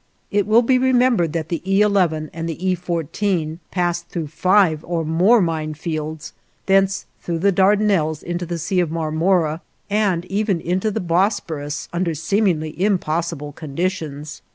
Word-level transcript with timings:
It 0.31 0.47
will 0.47 0.63
be 0.63 0.79
remembered 0.79 1.31
that 1.33 1.49
the 1.49 1.61
E 1.63 1.79
11 1.81 2.31
and 2.33 2.49
the 2.49 2.67
E 2.69 2.73
14 2.73 3.59
passed 3.69 4.09
through 4.09 4.29
five 4.29 4.83
or 4.83 5.05
more 5.05 5.43
mine 5.43 5.75
fields, 5.75 6.33
thence 6.65 7.05
through 7.21 7.37
the 7.37 7.51
Dardanelles 7.51 8.23
into 8.23 8.47
the 8.47 8.57
Sea 8.57 8.79
of 8.79 8.89
Marmora, 8.89 9.61
and 9.91 10.25
even 10.25 10.59
into 10.59 10.89
the 10.89 11.01
Bosphorus 11.01 11.87
under 11.93 12.15
seemingly 12.15 12.73
impossible 12.83 13.51
conditions. 13.51 14.41